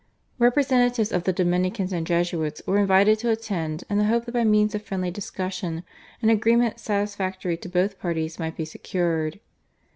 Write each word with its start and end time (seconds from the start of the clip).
Representatives 0.39 1.11
of 1.11 1.25
the 1.25 1.31
Dominicans 1.31 1.93
and 1.93 2.07
Jesuits 2.07 2.59
were 2.65 2.79
invited 2.79 3.19
to 3.19 3.29
attend 3.29 3.83
in 3.87 3.99
the 3.99 4.05
hope 4.05 4.25
that 4.25 4.31
by 4.31 4.43
means 4.43 4.73
of 4.73 4.81
friendly 4.81 5.11
discussion 5.11 5.83
an 6.23 6.29
agreement 6.31 6.79
satisfactory 6.79 7.55
to 7.57 7.69
both 7.69 7.99
parties 7.99 8.39
might 8.39 8.57
be 8.57 8.65
secured. 8.65 9.39